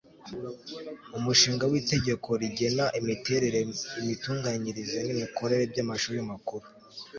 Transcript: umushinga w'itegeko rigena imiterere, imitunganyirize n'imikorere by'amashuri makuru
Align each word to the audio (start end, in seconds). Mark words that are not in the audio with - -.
umushinga 1.17 1.63
w'itegeko 1.71 2.29
rigena 2.41 2.85
imiterere, 2.99 3.59
imitunganyirize 4.01 4.97
n'imikorere 5.05 5.63
by'amashuri 5.71 6.19
makuru 6.31 6.65